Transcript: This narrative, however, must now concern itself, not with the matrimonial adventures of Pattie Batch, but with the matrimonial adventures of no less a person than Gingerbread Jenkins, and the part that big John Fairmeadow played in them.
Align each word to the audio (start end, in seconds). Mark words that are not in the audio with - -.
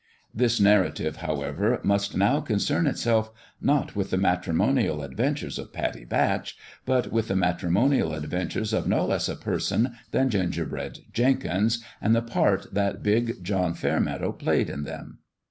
This 0.33 0.59
narrative, 0.59 1.17
however, 1.17 1.79
must 1.83 2.17
now 2.17 2.39
concern 2.41 2.87
itself, 2.87 3.29
not 3.61 3.95
with 3.95 4.09
the 4.09 4.17
matrimonial 4.17 5.03
adventures 5.03 5.59
of 5.59 5.71
Pattie 5.73 6.05
Batch, 6.05 6.57
but 6.87 7.11
with 7.11 7.27
the 7.27 7.35
matrimonial 7.35 8.15
adventures 8.15 8.73
of 8.73 8.87
no 8.87 9.05
less 9.05 9.29
a 9.29 9.35
person 9.35 9.93
than 10.09 10.31
Gingerbread 10.31 11.01
Jenkins, 11.13 11.83
and 12.01 12.15
the 12.15 12.23
part 12.23 12.73
that 12.73 13.03
big 13.03 13.43
John 13.43 13.75
Fairmeadow 13.75 14.31
played 14.31 14.71
in 14.71 14.85
them. 14.85 15.19